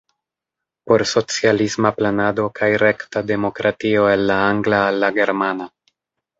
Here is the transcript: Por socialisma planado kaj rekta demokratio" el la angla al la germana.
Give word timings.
Por 0.91 1.03
socialisma 1.11 1.91
planado 1.99 2.47
kaj 2.61 2.71
rekta 2.85 3.25
demokratio" 3.35 4.09
el 4.17 4.27
la 4.33 4.41
angla 4.49 4.85
al 4.91 5.01
la 5.07 5.15
germana. 5.23 5.73